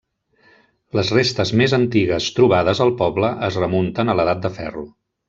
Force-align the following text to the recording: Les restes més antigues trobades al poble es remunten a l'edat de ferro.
Les 0.99 1.11
restes 1.17 1.51
més 1.61 1.75
antigues 1.79 2.29
trobades 2.39 2.81
al 2.87 2.95
poble 3.03 3.31
es 3.49 3.59
remunten 3.65 4.15
a 4.15 4.21
l'edat 4.21 4.43
de 4.49 4.53
ferro. 4.61 4.87